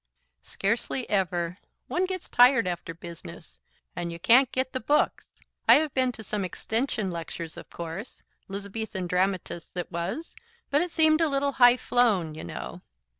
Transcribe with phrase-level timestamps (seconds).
[0.41, 1.59] "Scarcely ever.
[1.85, 3.59] One gets tired after business,
[3.95, 5.27] and you can't get the books.
[5.69, 10.35] I have been to some extension lectures, of course, 'Lizabethan Dramatists,' it was,
[10.71, 12.81] but it seemed a little high flown, you know.